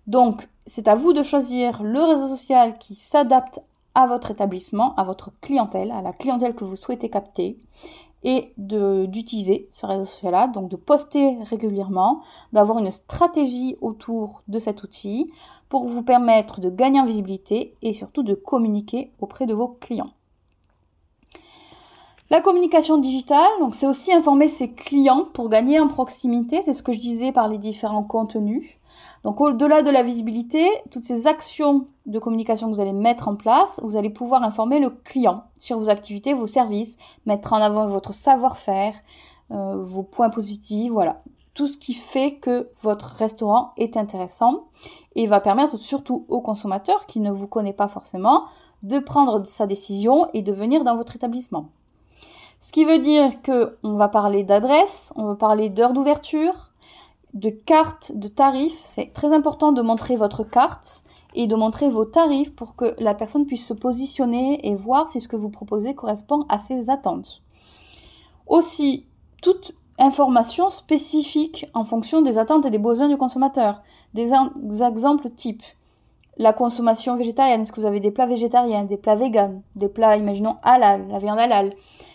Donc, 0.08 0.48
c'est 0.66 0.88
à 0.88 0.96
vous 0.96 1.14
de 1.14 1.24
choisir 1.24 1.84
le 1.84 2.02
réseau 2.02 2.28
social 2.28 2.78
qui 2.78 2.96
s'adapte 2.96 3.62
à 3.94 4.08
votre 4.08 4.32
établissement, 4.32 4.96
à 4.96 5.04
votre 5.04 5.32
clientèle, 5.42 5.92
à 5.92 6.02
la 6.02 6.14
clientèle 6.14 6.56
que 6.56 6.64
vous 6.64 6.76
souhaitez 6.76 7.10
capter 7.10 7.58
et 8.24 8.54
d'utiliser 8.58 9.68
ce 9.72 9.86
réseau 9.86 10.06
social-là, 10.06 10.48
donc 10.48 10.70
de 10.70 10.76
poster 10.76 11.38
régulièrement, 11.44 12.22
d'avoir 12.54 12.78
une 12.80 12.92
stratégie 12.92 13.78
autour 13.82 14.44
de 14.48 14.60
cet 14.60 14.84
outil 14.84 15.32
pour 15.70 15.86
vous 15.86 16.04
permettre 16.04 16.60
de 16.60 16.70
gagner 16.70 17.00
en 17.00 17.06
visibilité 17.06 17.76
et 17.82 17.94
surtout 17.94 18.24
de 18.24 18.36
communiquer 18.36 19.12
auprès 19.20 19.46
de 19.46 19.54
vos 19.54 19.70
clients. 19.70 20.12
La 22.30 22.40
communication 22.40 22.98
digitale, 22.98 23.50
c'est 23.74 23.88
aussi 23.88 24.14
informer 24.14 24.48
ses 24.48 24.72
clients 24.72 25.26
pour 25.34 25.50
gagner 25.50 25.82
en 25.82 25.90
proximité, 25.90 26.62
c'est 26.62 26.74
ce 26.74 26.82
que 26.82 26.94
je 26.94 26.98
disais 26.98 27.34
par 27.34 27.50
les 27.50 27.58
différents 27.58 28.04
contenus. 28.04 28.78
Donc 29.26 29.42
au-delà 29.42 29.82
de 29.82 29.90
la 29.90 30.02
visibilité, 30.02 30.66
toutes 30.92 31.04
ces 31.04 31.28
actions 31.28 31.88
de 32.06 32.20
communication 32.20 32.70
que 32.70 32.76
vous 32.76 32.82
allez 32.82 32.94
mettre 32.94 33.28
en 33.28 33.36
place, 33.36 33.80
vous 33.84 33.96
allez 33.96 34.10
pouvoir 34.10 34.44
informer 34.44 34.80
le 34.80 34.90
client 34.90 35.46
sur 35.58 35.78
vos 35.78 35.90
activités, 35.90 36.34
vos 36.34 36.48
services, 36.48 36.98
mettre 37.26 37.54
en 37.54 37.58
avant 37.58 37.88
votre 37.88 38.14
savoir-faire, 38.14 38.96
euh, 39.52 39.76
vos 39.78 40.04
points 40.04 40.30
positifs, 40.30 40.92
voilà. 40.92 41.22
Tout 41.54 41.68
ce 41.68 41.78
qui 41.78 41.94
fait 41.94 42.36
que 42.36 42.70
votre 42.82 43.08
restaurant 43.08 43.74
est 43.78 43.98
intéressant 43.98 44.68
et 45.16 45.28
va 45.28 45.42
permettre 45.42 45.78
surtout 45.78 46.26
au 46.30 46.40
consommateur 46.40 47.06
qui 47.06 47.20
ne 47.20 47.30
vous 47.30 47.48
connaît 47.48 47.74
pas 47.74 47.90
forcément 47.90 48.46
de 48.84 49.00
prendre 49.00 49.46
sa 49.46 49.68
décision 49.68 50.30
et 50.34 50.42
de 50.42 50.54
venir 50.54 50.86
dans 50.86 50.96
votre 50.96 51.18
établissement. 51.18 51.70
Ce 52.62 52.72
qui 52.72 52.86
veut 52.86 53.00
dire 53.00 53.42
que 53.42 53.78
on 53.84 53.96
va 53.96 54.08
parler 54.08 54.44
d'adresse, 54.44 55.12
on 55.16 55.26
va 55.26 55.36
parler 55.36 55.70
d'heure 55.70 55.94
d'ouverture, 55.94 56.71
de 57.34 57.50
carte, 57.50 58.12
de 58.16 58.28
tarifs. 58.28 58.80
C'est 58.84 59.14
très 59.14 59.34
important 59.34 59.72
de 59.72 59.82
montrer 59.82 60.16
votre 60.16 60.44
carte 60.44 61.04
et 61.34 61.48
de 61.48 61.56
montrer 61.56 61.90
vos 61.90 62.06
tarifs 62.06 62.54
pour 62.56 62.76
que 62.76 62.96
la 63.00 63.14
personne 63.14 63.46
puisse 63.46 63.66
se 63.66 63.74
positionner 63.74 64.68
et 64.68 64.76
voir 64.76 65.10
si 65.10 65.22
ce 65.22 65.28
que 65.28 65.36
vous 65.36 65.50
proposez 65.50 65.96
correspond 65.96 66.46
à 66.50 66.60
ses 66.60 66.90
attentes. 66.90 67.42
Aussi, 68.48 69.06
toute 69.42 69.74
information 69.98 70.70
spécifique 70.70 71.66
en 71.74 71.86
fonction 71.86 72.22
des 72.22 72.38
attentes 72.38 72.66
et 72.66 72.72
des 72.72 72.78
besoins 72.78 73.08
du 73.08 73.18
consommateur. 73.18 73.82
Des, 74.14 74.32
exemples 74.84 75.30
types 75.30 75.64
la 76.38 76.54
consommation 76.54 77.16
végétarienne 77.16 77.62
Est-ce 77.62 77.72
que 77.72 77.80
vous 77.80 77.88
avez 77.88 78.00
des 78.00 78.10
plats 78.10 78.26
végétariens, 78.26 78.84
des 78.84 78.98
plats 78.98 79.16
véganes, 79.16 79.62
des 79.76 79.90
plats, 79.90 80.18
imaginons, 80.18 80.58
halal, 80.64 81.08
la 81.10 81.20
viande 81.20 81.40
halal? 81.40 81.74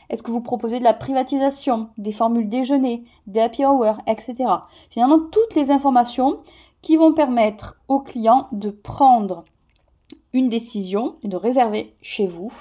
Est-ce 0.09 0.23
que 0.23 0.31
vous 0.31 0.41
proposez 0.41 0.79
de 0.79 0.85
la 0.85 0.95
privatisation, 0.95 1.91
des 1.99 2.13
formules 2.13 2.49
déjeuner, 2.49 3.05
des 3.27 3.41
happy 3.41 3.65
hours, 3.65 3.99
etc. 4.07 4.51
Finalement, 4.91 5.21
toutes 5.21 5.55
les 5.55 5.71
informations 5.71 6.41
qui 6.83 6.97
vont 6.97 7.13
permettre 7.13 7.81
au 7.89 8.01
client 8.01 8.49
de 8.53 8.71
prendre 8.71 9.45
une 10.33 10.49
décision 10.49 11.17
de 11.25 11.37
réserver 11.37 11.97
chez 12.03 12.27
vous 12.27 12.53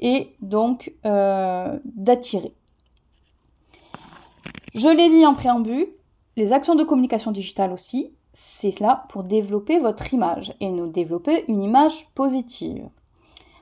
et 0.00 0.34
donc 0.40 0.94
euh, 1.04 1.78
d'attirer. 1.84 2.54
Je 4.74 4.88
l'ai 4.88 5.08
dit 5.08 5.26
en 5.26 5.34
préambule, 5.34 5.88
les 6.36 6.52
actions 6.52 6.74
de 6.74 6.84
communication 6.84 7.32
digitale 7.32 7.72
aussi, 7.72 8.12
c'est 8.32 8.80
là 8.80 9.06
pour 9.08 9.24
développer 9.24 9.78
votre 9.78 10.12
image 10.12 10.54
et 10.60 10.70
nous 10.70 10.86
développer 10.86 11.46
une 11.48 11.62
image 11.62 12.08
positive. 12.14 12.88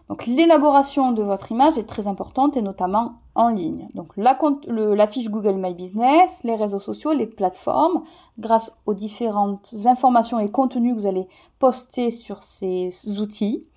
Donc 0.08 0.26
l'élaboration 0.26 1.12
de 1.12 1.22
votre 1.22 1.50
image 1.50 1.78
est 1.78 1.88
très 1.88 2.06
importante 2.06 2.56
et 2.56 2.62
notamment 2.62 3.20
en 3.34 3.48
ligne. 3.48 3.88
Donc 3.94 4.08
la, 4.16 5.06
fiche 5.06 5.30
Google 5.30 5.54
My 5.54 5.74
Business, 5.74 6.40
les 6.44 6.56
réseaux 6.56 6.78
sociaux, 6.78 7.12
les 7.12 7.26
plateformes, 7.26 8.02
grâce 8.38 8.72
aux 8.86 8.94
différentes 8.94 9.74
informations 9.86 10.38
et 10.38 10.50
contenus 10.50 10.94
que 10.94 11.00
vous 11.00 11.06
allez 11.06 11.26
poster 11.58 12.10
sur 12.10 12.42
ces 12.42 12.94
outils, 13.18 13.68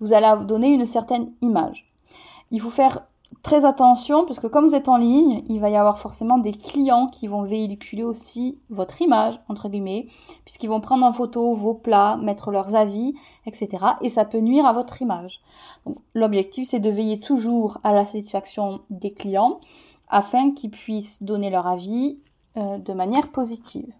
vous 0.00 0.12
allez 0.12 0.44
donner 0.44 0.68
une 0.68 0.86
certaine 0.86 1.32
image. 1.42 1.90
Il 2.50 2.60
faut 2.60 2.70
faire 2.70 3.06
très 3.42 3.64
attention 3.64 4.24
parce 4.24 4.40
que 4.40 4.46
comme 4.46 4.66
vous 4.66 4.74
êtes 4.74 4.88
en 4.88 4.96
ligne, 4.96 5.42
il 5.48 5.60
va 5.60 5.70
y 5.70 5.76
avoir 5.76 5.98
forcément 5.98 6.38
des 6.38 6.52
clients 6.52 7.06
qui 7.06 7.26
vont 7.26 7.42
véhiculer 7.42 8.02
aussi 8.02 8.58
votre 8.70 9.00
image, 9.02 9.40
entre 9.48 9.68
guillemets, 9.68 10.06
puisqu'ils 10.44 10.68
vont 10.68 10.80
prendre 10.80 11.04
en 11.04 11.12
photo 11.12 11.54
vos 11.54 11.74
plats, 11.74 12.16
mettre 12.16 12.50
leurs 12.50 12.74
avis, 12.74 13.14
etc. 13.46 13.84
Et 14.02 14.08
ça 14.08 14.24
peut 14.24 14.40
nuire 14.40 14.66
à 14.66 14.72
votre 14.72 15.02
image. 15.02 15.40
l'objectif, 16.14 16.68
c'est 16.68 16.80
de 16.80 16.90
veiller 16.90 17.20
toujours 17.20 17.78
à 17.84 17.92
la 17.92 18.04
satisfaction 18.04 18.80
des 18.90 19.12
clients 19.12 19.60
afin 20.08 20.52
qu'ils 20.52 20.70
puissent 20.70 21.22
donner 21.22 21.50
leur 21.50 21.66
avis 21.66 22.18
euh, 22.56 22.78
de 22.78 22.92
manière 22.92 23.30
positive. 23.30 23.92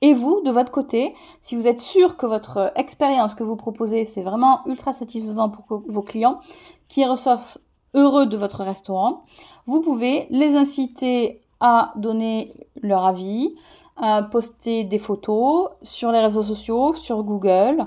Et 0.00 0.14
vous, 0.14 0.40
de 0.42 0.50
votre 0.50 0.70
côté, 0.70 1.14
si 1.40 1.56
vous 1.56 1.66
êtes 1.66 1.80
sûr 1.80 2.16
que 2.16 2.26
votre 2.26 2.72
expérience 2.76 3.34
que 3.34 3.42
vous 3.42 3.56
proposez, 3.56 4.04
c'est 4.04 4.22
vraiment 4.22 4.60
ultra 4.66 4.92
satisfaisant 4.92 5.48
pour 5.48 5.82
vos 5.88 6.02
clients, 6.02 6.38
qui 6.86 7.04
ressortent 7.04 7.60
heureux 7.94 8.26
de 8.26 8.36
votre 8.36 8.62
restaurant, 8.62 9.24
vous 9.66 9.80
pouvez 9.80 10.26
les 10.30 10.56
inciter 10.56 11.42
à 11.60 11.92
donner 11.96 12.52
leur 12.82 13.04
avis, 13.04 13.54
à 13.96 14.22
poster 14.22 14.84
des 14.84 14.98
photos 14.98 15.70
sur 15.82 16.12
les 16.12 16.20
réseaux 16.20 16.42
sociaux, 16.42 16.94
sur 16.94 17.22
Google, 17.24 17.86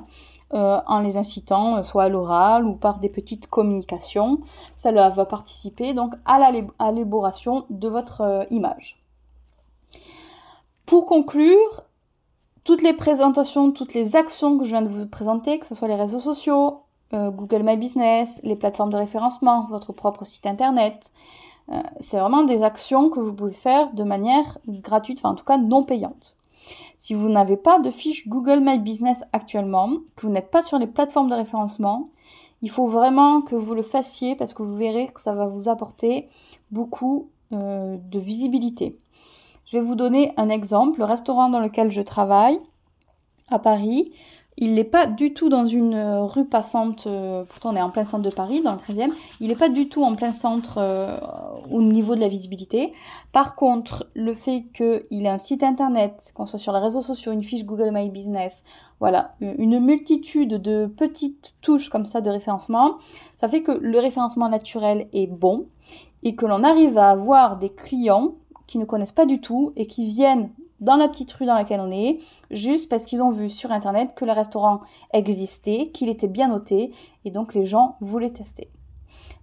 euh, 0.53 0.81
en 0.85 0.99
les 0.99 1.15
incitant 1.15 1.77
euh, 1.77 1.83
soit 1.83 2.03
à 2.03 2.09
l'oral 2.09 2.65
ou 2.65 2.75
par 2.75 2.99
des 2.99 3.07
petites 3.07 3.47
communications. 3.47 4.41
Ça 4.75 4.91
va 4.91 5.25
participer 5.25 5.93
donc 5.93 6.13
à 6.25 6.51
l'élaboration 6.51 7.65
de 7.69 7.87
votre 7.87 8.21
euh, 8.21 8.43
image. 8.51 9.01
Pour 10.85 11.05
conclure, 11.05 11.83
toutes 12.65 12.81
les 12.81 12.91
présentations, 12.91 13.71
toutes 13.71 13.93
les 13.93 14.17
actions 14.17 14.57
que 14.57 14.65
je 14.65 14.71
viens 14.71 14.81
de 14.81 14.89
vous 14.89 15.07
présenter, 15.07 15.57
que 15.57 15.65
ce 15.65 15.73
soit 15.73 15.87
les 15.87 15.95
réseaux 15.95 16.19
sociaux, 16.19 16.81
euh, 17.13 17.31
Google 17.31 17.63
My 17.63 17.77
Business, 17.77 18.39
les 18.43 18.55
plateformes 18.55 18.91
de 18.91 18.97
référencement, 18.97 19.67
votre 19.69 19.93
propre 19.93 20.25
site 20.25 20.45
internet. 20.45 21.11
Euh, 21.71 21.81
c'est 21.99 22.19
vraiment 22.19 22.43
des 22.43 22.63
actions 22.63 23.09
que 23.09 23.19
vous 23.19 23.33
pouvez 23.33 23.51
faire 23.51 23.91
de 23.93 24.03
manière 24.03 24.57
gratuite, 24.67 25.19
enfin 25.19 25.31
en 25.31 25.35
tout 25.35 25.45
cas 25.45 25.57
non 25.57 25.83
payante. 25.83 26.35
Si 26.97 27.13
vous 27.13 27.29
n'avez 27.29 27.57
pas 27.57 27.79
de 27.79 27.89
fiche 27.89 28.27
Google 28.27 28.59
My 28.61 28.77
Business 28.77 29.23
actuellement, 29.33 29.89
que 30.15 30.25
vous 30.25 30.31
n'êtes 30.31 30.51
pas 30.51 30.61
sur 30.61 30.77
les 30.77 30.87
plateformes 30.87 31.29
de 31.29 31.35
référencement, 31.35 32.09
il 32.61 32.69
faut 32.69 32.87
vraiment 32.87 33.41
que 33.41 33.55
vous 33.55 33.73
le 33.73 33.81
fassiez 33.81 34.35
parce 34.35 34.53
que 34.53 34.61
vous 34.61 34.75
verrez 34.75 35.07
que 35.07 35.19
ça 35.19 35.33
va 35.33 35.47
vous 35.47 35.67
apporter 35.67 36.27
beaucoup 36.69 37.29
euh, 37.53 37.97
de 37.97 38.19
visibilité. 38.19 38.97
Je 39.65 39.77
vais 39.77 39.83
vous 39.83 39.95
donner 39.95 40.33
un 40.37 40.49
exemple. 40.49 40.99
Le 40.99 41.05
restaurant 41.05 41.49
dans 41.49 41.59
lequel 41.59 41.89
je 41.89 42.01
travaille 42.01 42.59
à 43.49 43.59
Paris, 43.59 44.11
il 44.57 44.75
n'est 44.75 44.83
pas 44.83 45.07
du 45.07 45.33
tout 45.33 45.49
dans 45.49 45.65
une 45.65 45.95
euh, 45.95 46.23
rue 46.23 46.45
passante, 46.45 47.05
euh, 47.07 47.43
pourtant 47.45 47.71
on 47.71 47.75
est 47.75 47.81
en 47.81 47.89
plein 47.89 48.03
centre 48.03 48.23
de 48.23 48.29
Paris, 48.29 48.61
dans 48.61 48.73
le 48.73 48.77
13e, 48.77 49.09
il 49.39 49.47
n'est 49.47 49.55
pas 49.55 49.69
du 49.69 49.87
tout 49.87 50.03
en 50.03 50.15
plein 50.15 50.33
centre 50.33 50.77
euh, 50.77 51.17
au 51.71 51.81
niveau 51.81 52.15
de 52.15 52.19
la 52.19 52.27
visibilité. 52.27 52.91
Par 53.31 53.55
contre, 53.55 54.07
le 54.13 54.33
fait 54.33 54.65
qu'il 54.73 55.25
ait 55.25 55.29
un 55.29 55.37
site 55.37 55.63
internet, 55.63 56.31
qu'on 56.35 56.45
soit 56.45 56.59
sur 56.59 56.73
les 56.73 56.79
réseaux 56.79 57.01
sociaux, 57.01 57.31
une 57.31 57.43
fiche 57.43 57.65
Google 57.65 57.91
My 57.93 58.09
Business, 58.09 58.63
voilà, 58.99 59.35
une 59.41 59.79
multitude 59.79 60.61
de 60.61 60.85
petites 60.85 61.55
touches 61.61 61.89
comme 61.89 62.05
ça 62.05 62.21
de 62.21 62.29
référencement, 62.29 62.97
ça 63.37 63.47
fait 63.47 63.63
que 63.63 63.71
le 63.71 63.99
référencement 63.99 64.49
naturel 64.49 65.07
est 65.13 65.27
bon 65.27 65.65
et 66.23 66.35
que 66.35 66.45
l'on 66.45 66.63
arrive 66.63 66.97
à 66.97 67.09
avoir 67.09 67.57
des 67.57 67.69
clients 67.69 68.35
qui 68.67 68.77
ne 68.77 68.85
connaissent 68.85 69.11
pas 69.11 69.25
du 69.25 69.41
tout 69.41 69.73
et 69.75 69.87
qui 69.87 70.05
viennent 70.05 70.51
dans 70.81 70.95
la 70.95 71.07
petite 71.07 71.31
rue 71.31 71.45
dans 71.45 71.55
laquelle 71.55 71.79
on 71.79 71.91
est, 71.91 72.17
juste 72.49 72.89
parce 72.89 73.05
qu'ils 73.05 73.23
ont 73.23 73.29
vu 73.29 73.49
sur 73.49 73.71
Internet 73.71 74.13
que 74.15 74.25
le 74.25 74.31
restaurant 74.31 74.81
existait, 75.13 75.89
qu'il 75.93 76.09
était 76.09 76.27
bien 76.27 76.49
noté, 76.49 76.91
et 77.23 77.31
donc 77.31 77.53
les 77.53 77.65
gens 77.65 77.95
voulaient 78.01 78.31
tester. 78.31 78.69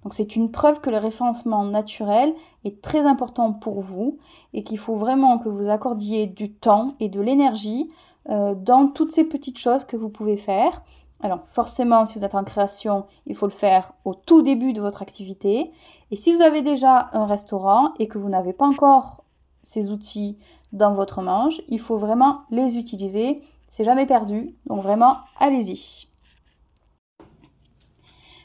Donc 0.02 0.14
c'est 0.14 0.36
une 0.36 0.50
preuve 0.50 0.80
que 0.80 0.90
le 0.90 0.98
référencement 0.98 1.64
naturel 1.64 2.32
est 2.64 2.80
très 2.80 3.06
important 3.06 3.52
pour 3.52 3.80
vous 3.80 4.18
et 4.54 4.62
qu'il 4.62 4.78
faut 4.78 4.94
vraiment 4.94 5.38
que 5.38 5.48
vous 5.48 5.68
accordiez 5.68 6.26
du 6.26 6.52
temps 6.52 6.94
et 7.00 7.08
de 7.08 7.20
l'énergie 7.20 7.88
euh, 8.30 8.54
dans 8.54 8.86
toutes 8.86 9.12
ces 9.12 9.24
petites 9.24 9.58
choses 9.58 9.84
que 9.84 9.96
vous 9.96 10.08
pouvez 10.08 10.36
faire. 10.36 10.82
Alors 11.20 11.44
forcément, 11.44 12.06
si 12.06 12.18
vous 12.18 12.24
êtes 12.24 12.36
en 12.36 12.44
création, 12.44 13.06
il 13.26 13.34
faut 13.34 13.46
le 13.46 13.52
faire 13.52 13.92
au 14.04 14.14
tout 14.14 14.42
début 14.42 14.72
de 14.72 14.80
votre 14.80 15.02
activité. 15.02 15.72
Et 16.10 16.16
si 16.16 16.32
vous 16.32 16.42
avez 16.42 16.62
déjà 16.62 17.08
un 17.12 17.26
restaurant 17.26 17.92
et 17.98 18.06
que 18.06 18.18
vous 18.18 18.28
n'avez 18.28 18.52
pas 18.52 18.66
encore 18.66 19.24
ces 19.64 19.90
outils 19.90 20.38
dans 20.72 20.92
votre 20.92 21.22
manche. 21.22 21.60
Il 21.68 21.80
faut 21.80 21.96
vraiment 21.96 22.42
les 22.50 22.78
utiliser. 22.78 23.36
C'est 23.68 23.84
jamais 23.84 24.06
perdu. 24.06 24.54
Donc 24.66 24.82
vraiment, 24.82 25.18
allez-y. 25.38 26.08